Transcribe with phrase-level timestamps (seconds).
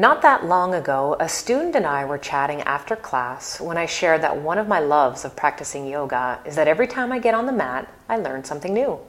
[0.00, 4.22] Not that long ago, a student and I were chatting after class when I shared
[4.22, 7.46] that one of my loves of practicing yoga is that every time I get on
[7.46, 9.00] the mat, I learn something new.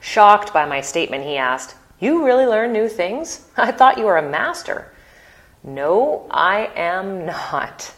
[0.00, 3.48] Shocked by my statement, he asked, You really learn new things?
[3.56, 4.94] I thought you were a master.
[5.64, 7.92] No, I am not.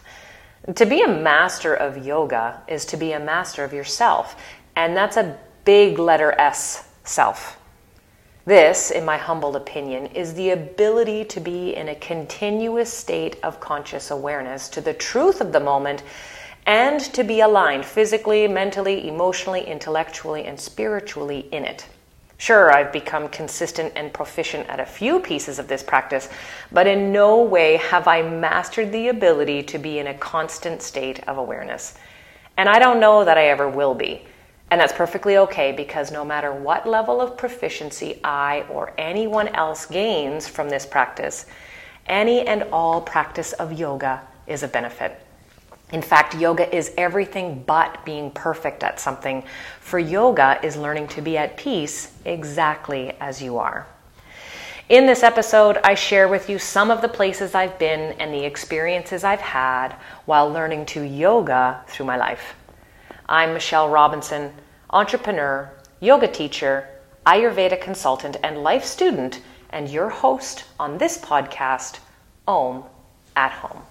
[0.75, 4.43] To be a master of yoga is to be a master of yourself,
[4.75, 5.37] and that's a
[5.67, 7.56] big letter S, self.
[8.47, 13.59] This, in my humble opinion, is the ability to be in a continuous state of
[13.59, 16.05] conscious awareness to the truth of the moment
[16.65, 21.89] and to be aligned physically, mentally, emotionally, intellectually, and spiritually in it.
[22.39, 26.29] Sure, I've become consistent and proficient at a few pieces of this practice,
[26.71, 31.27] but in no way have I mastered the ability to be in a constant state
[31.27, 31.95] of awareness.
[32.57, 34.23] And I don't know that I ever will be.
[34.71, 39.87] And that's perfectly okay because no matter what level of proficiency I or anyone else
[39.87, 41.47] gains from this practice,
[42.07, 45.21] any and all practice of yoga is a benefit.
[45.93, 49.45] In fact, yoga is everything but being perfect at something,
[49.81, 53.87] for yoga is learning to be at peace exactly as you are.
[54.89, 58.45] In this episode, I share with you some of the places I've been and the
[58.45, 59.93] experiences I've had
[60.25, 62.55] while learning to yoga through my life.
[63.29, 64.53] I'm Michelle Robinson,
[64.91, 66.89] entrepreneur, yoga teacher,
[67.27, 71.99] Ayurveda consultant, and life student, and your host on this podcast,
[72.47, 72.85] Om
[73.35, 73.83] at Home.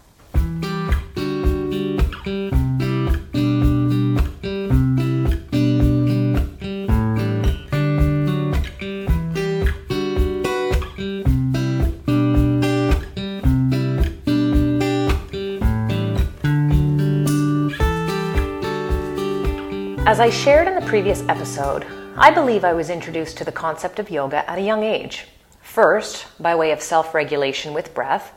[20.16, 21.85] As I shared in the previous episode,
[22.16, 25.27] I believe I was introduced to the concept of yoga at a young age.
[25.59, 28.31] First, by way of self regulation with breath.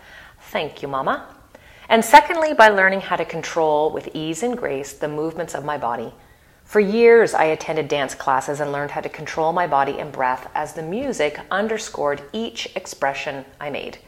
[0.51, 1.33] Thank you, Mama.
[1.89, 5.79] And secondly, by learning how to control with ease and grace the movements of my
[5.79, 6.13] body.
[6.65, 10.51] For years, I attended dance classes and learned how to control my body and breath
[10.57, 13.99] as the music underscored each expression I made.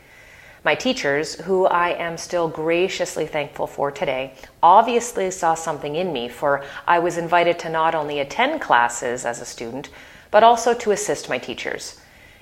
[0.62, 6.28] My teachers, who I am still graciously thankful for today, obviously saw something in me,
[6.28, 9.88] for I was invited to not only attend classes as a student,
[10.30, 11.98] but also to assist my teachers.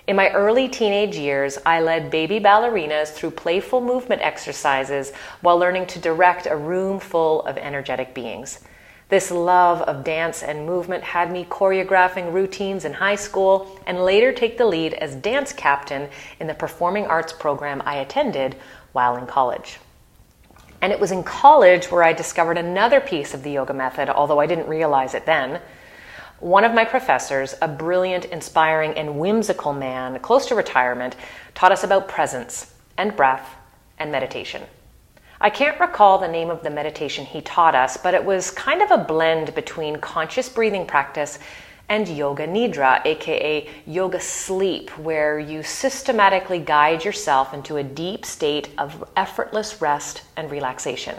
[0.08, 5.12] In my early teenage years, I led baby ballerinas through playful movement exercises
[5.42, 8.60] while learning to direct a room full of energetic beings.
[9.08, 14.32] This love of dance and movement had me choreographing routines in high school and later
[14.32, 16.10] take the lead as dance captain
[16.41, 18.56] in the performing arts program I attended
[18.92, 19.78] while in college.
[20.82, 24.41] And it was in college where I discovered another piece of the yoga method, although
[24.41, 25.62] I didn't realize it then.
[26.41, 31.16] One of my professors, a brilliant, inspiring, and whimsical man close to retirement,
[31.54, 33.56] taught us about presence and breath
[33.98, 34.62] and meditation.
[35.41, 38.82] I can't recall the name of the meditation he taught us, but it was kind
[38.82, 41.38] of a blend between conscious breathing practice
[41.88, 48.71] and yoga nidra, aka yoga sleep, where you systematically guide yourself into a deep state
[48.78, 51.16] of effortless rest and relaxation.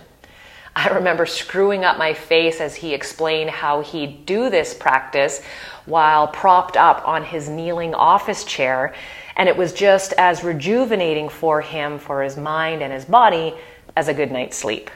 [0.76, 5.42] I remember screwing up my face as he explained how he'd do this practice
[5.86, 8.94] while propped up on his kneeling office chair,
[9.38, 13.56] and it was just as rejuvenating for him, for his mind and his body,
[14.00, 14.90] as a good night's sleep.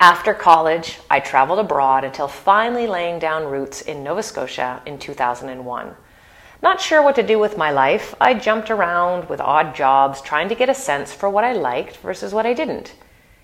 [0.00, 5.94] After college, I traveled abroad until finally laying down roots in Nova Scotia in 2001.
[6.60, 10.48] Not sure what to do with my life, I jumped around with odd jobs trying
[10.48, 12.96] to get a sense for what I liked versus what I didn't.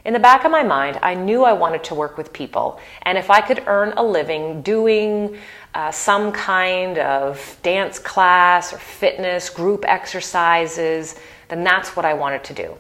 [0.05, 3.17] In the back of my mind, I knew I wanted to work with people, and
[3.17, 5.39] if I could earn a living doing
[5.75, 11.15] uh, some kind of dance class or fitness, group exercises,
[11.49, 12.77] then that's what I wanted to do.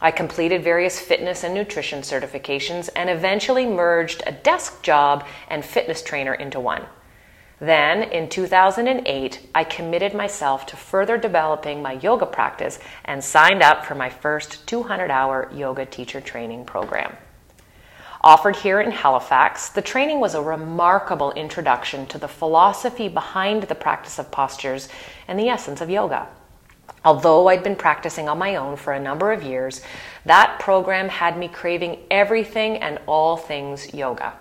[0.00, 6.02] I completed various fitness and nutrition certifications and eventually merged a desk job and fitness
[6.02, 6.84] trainer into one.
[7.58, 13.86] Then, in 2008, I committed myself to further developing my yoga practice and signed up
[13.86, 17.16] for my first 200 hour yoga teacher training program.
[18.20, 23.74] Offered here in Halifax, the training was a remarkable introduction to the philosophy behind the
[23.74, 24.88] practice of postures
[25.26, 26.28] and the essence of yoga.
[27.04, 29.80] Although I'd been practicing on my own for a number of years,
[30.24, 34.34] that program had me craving everything and all things yoga.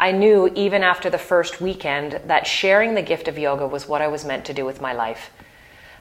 [0.00, 4.02] I knew even after the first weekend that sharing the gift of yoga was what
[4.02, 5.30] I was meant to do with my life.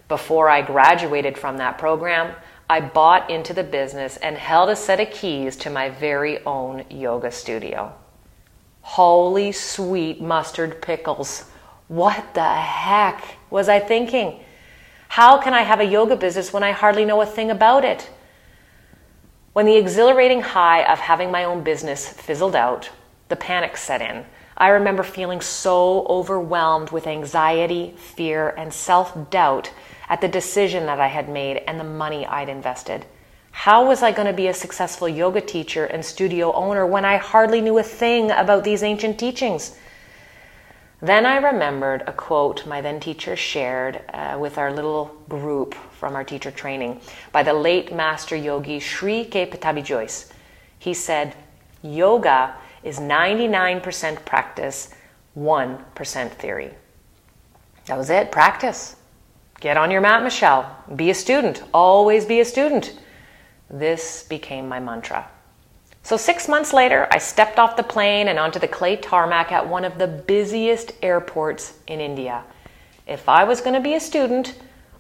[0.08, 2.36] Before I graduated from that program,
[2.70, 6.86] I bought into the business and held a set of keys to my very own
[6.90, 7.94] yoga studio.
[8.82, 11.46] Holy sweet mustard pickles.
[11.88, 14.40] What the heck was I thinking?
[15.12, 18.10] How can I have a yoga business when I hardly know a thing about it?
[19.52, 22.90] When the exhilarating high of having my own business fizzled out,
[23.28, 24.24] the panic set in.
[24.56, 29.74] I remember feeling so overwhelmed with anxiety, fear, and self doubt
[30.08, 33.06] at the decision that I had made and the money I'd invested.
[33.52, 37.18] How was I going to be a successful yoga teacher and studio owner when I
[37.18, 39.76] hardly knew a thing about these ancient teachings?
[41.02, 46.16] Then I remembered a quote my then teacher shared uh, with our little group from
[46.16, 47.02] our teacher training
[47.32, 49.48] by the late master yogi Sri K.
[49.48, 50.32] Pattabhi Jois.
[50.78, 51.36] He said,
[51.82, 54.94] Yoga is 99% practice,
[55.36, 56.72] 1% theory.
[57.88, 58.96] That was it, practice.
[59.60, 60.76] Get on your mat, Michelle.
[60.96, 61.64] Be a student.
[61.74, 63.00] Always be a student.
[63.70, 65.28] This became my mantra.
[66.04, 69.70] So, six months later, I stepped off the plane and onto the clay tarmac at
[69.70, 72.44] one of the busiest airports in India.
[73.06, 74.56] If I was going to be a student,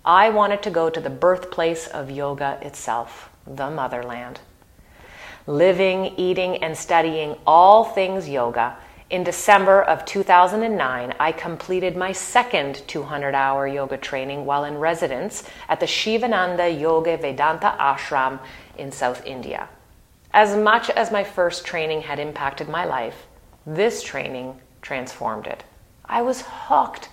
[0.05, 4.39] I wanted to go to the birthplace of yoga itself, the motherland.
[5.47, 8.77] Living, eating, and studying all things yoga,
[9.09, 15.43] in December of 2009, I completed my second 200 hour yoga training while in residence
[15.67, 18.39] at the Sivananda Yoga Vedanta Ashram
[18.77, 19.67] in South India.
[20.33, 23.27] As much as my first training had impacted my life,
[23.65, 25.65] this training transformed it.
[26.05, 27.09] I was hooked.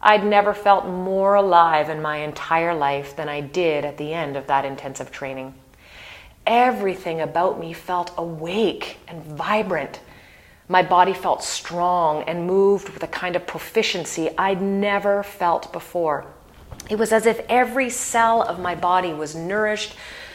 [0.00, 4.36] I'd never felt more alive in my entire life than I did at the end
[4.36, 5.54] of that intensive training.
[6.46, 10.00] Everything about me felt awake and vibrant.
[10.68, 16.26] My body felt strong and moved with a kind of proficiency I'd never felt before.
[16.90, 19.94] It was as if every cell of my body was nourished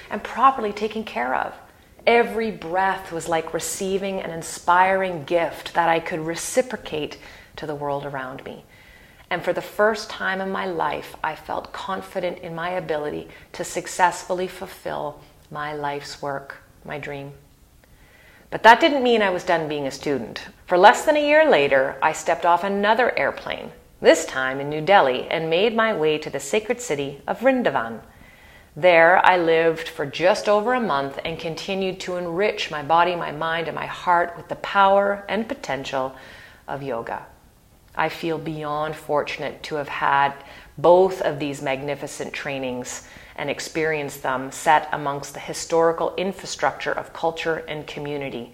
[0.09, 1.53] and properly taken care of.
[2.05, 7.17] Every breath was like receiving an inspiring gift that I could reciprocate
[7.55, 8.65] to the world around me.
[9.29, 13.63] And for the first time in my life, I felt confident in my ability to
[13.63, 17.31] successfully fulfill my life's work, my dream.
[18.49, 20.45] But that didn't mean I was done being a student.
[20.67, 23.71] For less than a year later, I stepped off another airplane,
[24.01, 28.01] this time in New Delhi, and made my way to the sacred city of Vrindavan
[28.75, 33.31] there, I lived for just over a month and continued to enrich my body, my
[33.31, 36.15] mind, and my heart with the power and potential
[36.67, 37.25] of yoga.
[37.95, 40.33] I feel beyond fortunate to have had
[40.77, 47.57] both of these magnificent trainings and experienced them set amongst the historical infrastructure of culture
[47.67, 48.53] and community.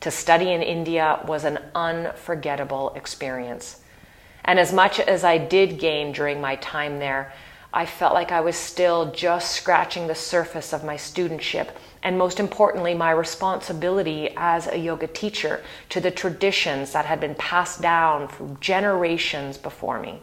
[0.00, 3.80] To study in India was an unforgettable experience.
[4.44, 7.32] And as much as I did gain during my time there,
[7.74, 11.68] I felt like I was still just scratching the surface of my studentship
[12.02, 17.36] and most importantly, my responsibility as a yoga teacher to the traditions that had been
[17.36, 20.20] passed down from generations before me.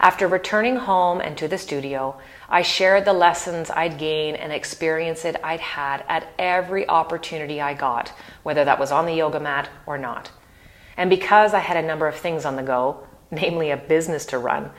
[0.00, 5.34] After returning home and to the studio, I shared the lessons I'd gained and experiences
[5.42, 8.12] I'd had at every opportunity I got,
[8.42, 10.30] whether that was on the yoga mat or not.
[10.96, 14.38] And because I had a number of things on the go, namely a business to
[14.38, 14.70] run,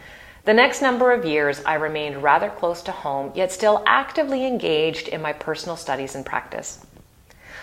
[0.46, 5.08] the next number of years, I remained rather close to home, yet still actively engaged
[5.08, 6.86] in my personal studies and practice.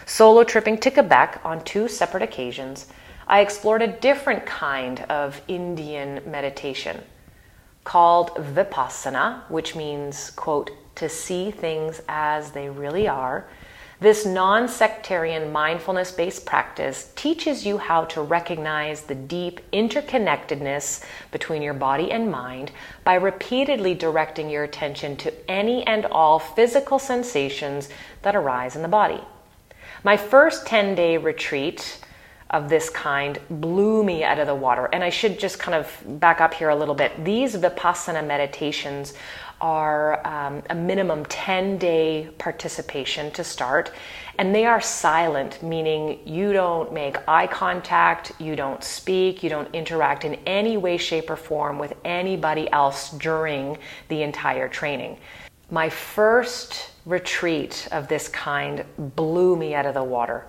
[0.04, 2.86] Solo tripping to Quebec on two separate occasions,
[3.26, 7.02] I explored a different kind of Indian meditation
[7.82, 13.46] called Vipassana, which means, quote, to see things as they really are,
[13.98, 21.62] this non sectarian mindfulness based practice teaches you how to recognize the deep interconnectedness between
[21.62, 22.72] your body and mind
[23.04, 27.88] by repeatedly directing your attention to any and all physical sensations
[28.20, 29.20] that arise in the body.
[30.04, 32.00] My first 10 day retreat
[32.50, 34.88] of this kind blew me out of the water.
[34.92, 37.24] And I should just kind of back up here a little bit.
[37.24, 39.14] These Vipassana meditations
[39.60, 43.92] are um, a minimum 10 day participation to start,
[44.38, 49.74] and they are silent, meaning you don't make eye contact, you don't speak, you don't
[49.74, 55.18] interact in any way, shape, or form with anybody else during the entire training.
[55.70, 58.84] My first retreat of this kind
[59.16, 60.46] blew me out of the water.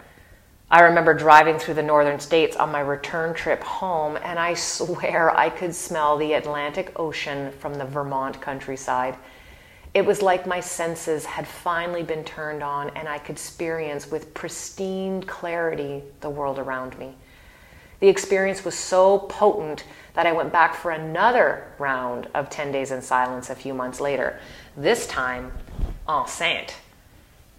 [0.69, 5.29] I remember driving through the northern states on my return trip home, and I swear
[5.37, 9.15] I could smell the Atlantic Ocean from the Vermont countryside.
[9.93, 14.33] It was like my senses had finally been turned on, and I could experience with
[14.33, 17.15] pristine clarity the world around me.
[18.01, 22.91] The experience was so potent that I went back for another round of 10 days
[22.91, 24.39] in silence a few months later,
[24.75, 25.53] this time
[26.07, 26.73] enceinte.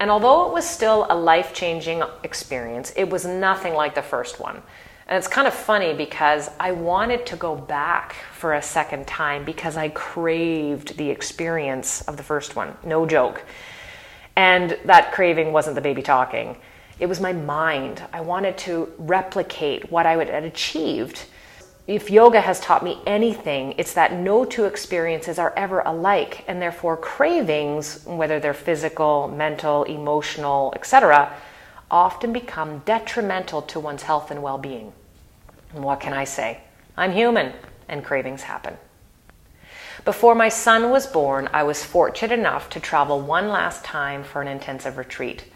[0.01, 4.39] And although it was still a life changing experience, it was nothing like the first
[4.39, 4.63] one.
[5.09, 9.45] And it's kind of funny because I wanted to go back for a second time
[9.45, 12.77] because I craved the experience of the first one.
[12.85, 13.43] No joke.
[14.37, 16.57] And that craving wasn't the baby talking,
[17.01, 18.03] it was my mind.
[18.13, 21.25] I wanted to replicate what I had achieved.
[21.89, 26.61] If yoga has taught me anything, it's that no two experiences are ever alike, and
[26.61, 31.35] therefore cravings, whether they're physical, mental, emotional, etc.,
[31.91, 34.93] often become detrimental to one's health and well being.
[35.75, 36.61] And what can I say?
[36.95, 37.55] I'm human,
[37.89, 38.77] and cravings happen.
[40.05, 44.43] Before my son was born, I was fortunate enough to travel one last time for
[44.43, 45.47] an intensive retreat.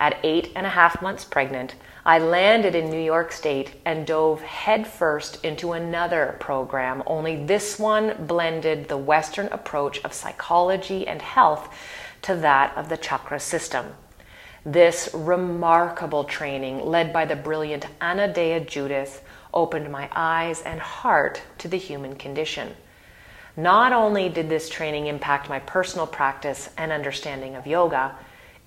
[0.00, 1.74] At eight and a half months pregnant,
[2.06, 8.24] I landed in New York State and dove headfirst into another program, only this one
[8.26, 11.68] blended the Western approach of psychology and health
[12.22, 13.92] to that of the chakra system.
[14.64, 21.68] This remarkable training, led by the brilliant Anodea Judith, opened my eyes and heart to
[21.68, 22.74] the human condition.
[23.54, 28.16] Not only did this training impact my personal practice and understanding of yoga,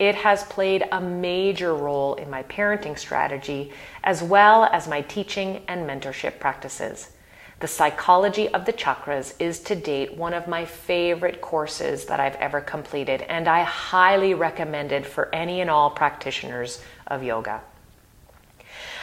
[0.08, 3.72] it has played a major role in my parenting strategy
[4.04, 7.10] as well as my teaching and mentorship practices.
[7.60, 12.36] The Psychology of the Chakras is to date one of my favorite courses that I've
[12.36, 17.62] ever completed, and I highly recommend it for any and all practitioners of yoga.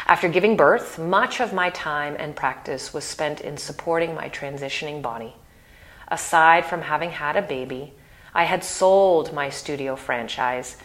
[0.07, 5.00] After giving birth, much of my time and practice was spent in supporting my transitioning
[5.00, 5.35] body.
[6.09, 7.95] Aside from having had a baby,
[8.35, 10.76] I had sold my studio franchise,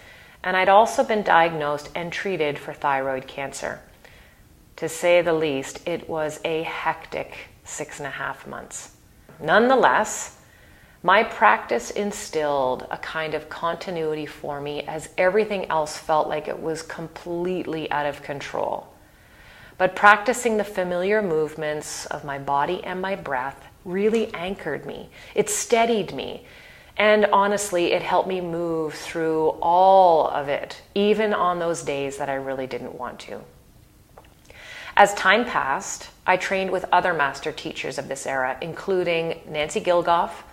[0.45, 3.81] and I'd also been diagnosed and treated for thyroid cancer.
[4.77, 8.95] To say the least, it was a hectic six and a half months.
[9.41, 10.37] Nonetheless,
[11.01, 16.61] my practice instilled a kind of continuity for me as everything else felt like it
[16.61, 18.87] was completely out of control.
[19.77, 25.09] But practicing the familiar movements of my body and my breath really anchored me.
[25.33, 26.45] It steadied me.
[26.97, 32.29] And honestly, it helped me move through all of it, even on those days that
[32.29, 33.41] I really didn't want to.
[34.97, 40.43] As time passed, I trained with other master teachers of this era, including Nancy Gilgoff,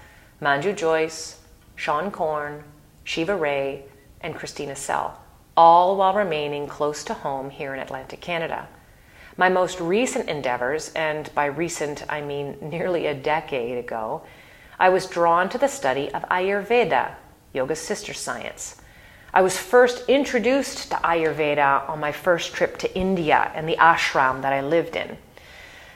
[0.41, 1.39] Manju Jois,
[1.77, 2.65] Seane Corn,
[3.05, 3.85] Shiva Rea,
[4.21, 5.21] and Christina Sell,
[5.57, 8.69] all while remaining close to home here in Atlantic Canada.
[9.37, 14.23] My most recent endeavors, and by recent I mean nearly a decade ago,
[14.83, 17.15] I was drawn to the study of Ayurveda,
[17.53, 18.81] yoga's sister science.
[19.33, 24.43] I was first introduced to Ayurveda on my first trip to India and the ashram
[24.43, 25.17] that I lived in,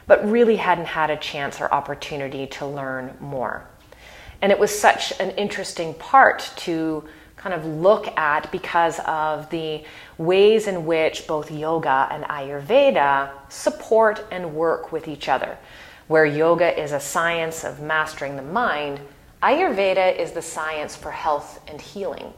[0.07, 3.67] but really hadn't had a chance or opportunity to learn more.
[4.41, 7.03] And it was such an interesting part to
[7.35, 9.83] kind of look at because of the
[10.17, 15.59] ways in which both yoga and Ayurveda support and work with each other.
[16.09, 19.01] Where yoga is a science of mastering the mind,
[19.43, 22.33] Ayurveda is the science for health and healing.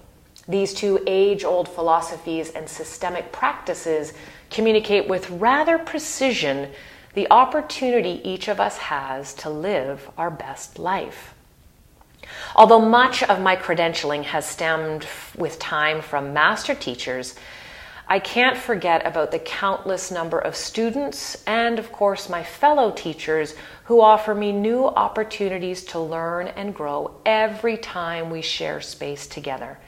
[0.49, 4.15] These two age old philosophies and systemic practices
[4.51, 6.71] communicate with rather precision
[7.13, 11.35] the opportunity each of us has to live our best life.
[12.57, 15.07] Although much of my credentialing has stemmed
[15.37, 17.35] with time from master teachers,
[18.11, 23.55] I can't forget about the countless number of students and, of course, my fellow teachers
[23.85, 29.79] who offer me new opportunities to learn and grow every time we share space together.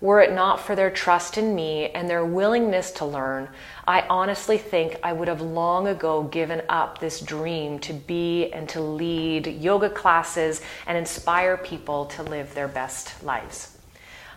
[0.00, 3.48] Were it not for their trust in me and their willingness to learn,
[3.88, 8.68] I honestly think I would have long ago given up this dream to be and
[8.68, 13.77] to lead yoga classes and inspire people to live their best lives.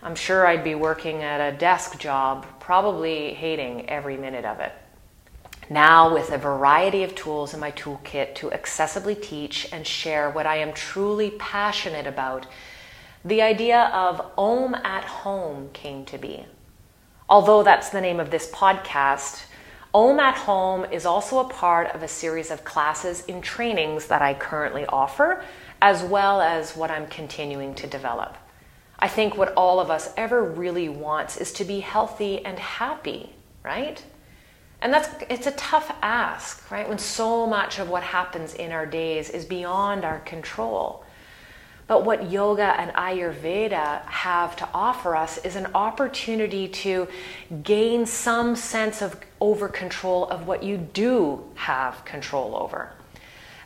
[0.03, 4.71] I'm sure I'd be working at a desk job, probably hating every minute of it.
[5.69, 10.47] Now, with a variety of tools in my toolkit to accessibly teach and share what
[10.47, 12.47] I am truly passionate about,
[13.23, 16.45] the idea of Om at Home came to be.
[17.29, 19.43] Although that's the name of this podcast,
[19.93, 24.23] Om at Home is also a part of a series of classes and trainings that
[24.23, 25.43] I currently offer,
[25.79, 28.35] as well as what I'm continuing to develop.
[29.01, 33.31] I think what all of us ever really wants is to be healthy and happy,
[33.63, 34.03] right?
[34.81, 36.87] And that's it's a tough ask, right?
[36.87, 41.03] When so much of what happens in our days is beyond our control.
[41.87, 47.07] But what yoga and Ayurveda have to offer us is an opportunity to
[47.63, 52.91] gain some sense of over control of what you do have control over.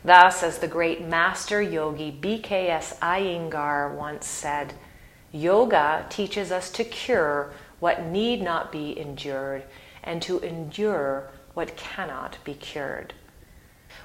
[0.04, 4.74] Thus, as the great master yogi BKS Iyengar once said,
[5.32, 9.64] yoga teaches us to cure what need not be endured
[10.02, 13.12] and to endure what cannot be cured.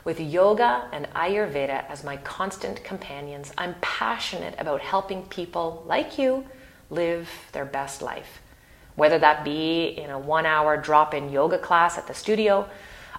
[0.04, 6.46] With yoga and Ayurveda as my constant companions, I'm passionate about helping people like you
[6.90, 8.42] live their best life.
[8.96, 12.68] Whether that be in a one hour drop in yoga class at the studio,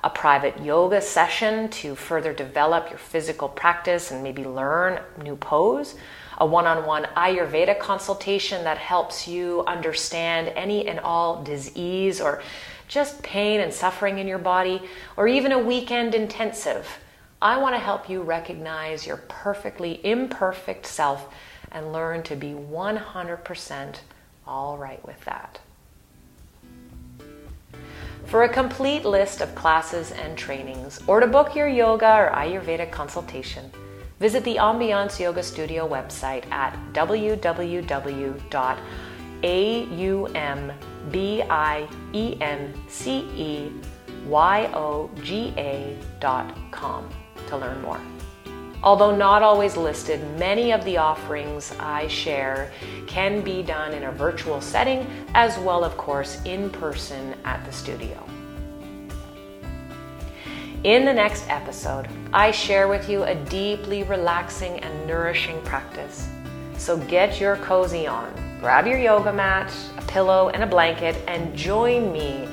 [0.05, 5.95] a private yoga session to further develop your physical practice and maybe learn new pose,
[6.43, 12.43] a one on one Ayurveda consultation that helps you understand any and all disease or
[12.89, 14.83] just pain and suffering in your body,
[15.17, 16.89] or even a weekend intensive.
[17.41, 21.33] I want to help you recognize your perfectly imperfect self
[21.71, 23.97] and learn to be 100%
[24.45, 25.61] all right with that.
[28.27, 32.91] For a complete list of classes and trainings, or to book your yoga or Ayurveda
[32.91, 33.71] consultation,
[34.23, 37.83] visit the Aumbience Yoga Studio website at www.aum
[41.11, 43.73] B I E N C E
[44.29, 47.11] Y O G A dot com
[47.49, 48.01] to learn more.
[48.85, 52.71] Although not always listed, many of the offerings I share
[53.09, 57.73] can be done in a virtual setting as well, of course, in person at the
[57.73, 58.25] studio.
[60.85, 66.27] In the next episode, I share with you a deeply relaxing and nourishing practice.
[66.79, 71.55] So get your cozy on, grab your yoga mat, a pillow and a blanket and
[71.55, 72.49] join me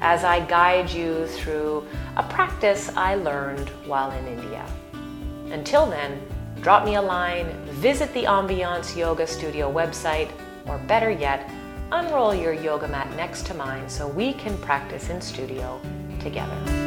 [0.00, 1.84] as I guide you through
[2.16, 4.64] a practice I learned while in India.
[5.50, 6.22] Until then,
[6.60, 10.30] drop me a line, visit the Aumbience Yoga Studio website,
[10.66, 11.50] or better yet,
[11.90, 15.80] unroll your yoga mat next to mine so we can practice in studio
[16.20, 16.83] together.